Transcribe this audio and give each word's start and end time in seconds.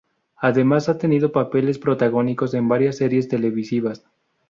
Además, 0.37 0.89
ha 0.89 0.97
tenido 0.97 1.31
papeles 1.31 1.77
protagónicos 1.77 2.55
en 2.55 2.67
varias 2.67 2.97
series 2.97 3.27
televisivas. 3.27 4.03